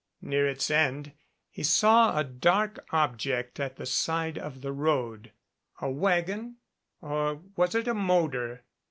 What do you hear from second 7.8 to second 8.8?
a motor?